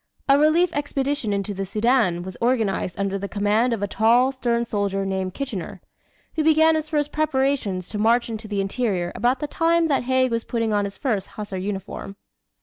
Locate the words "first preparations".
6.89-7.87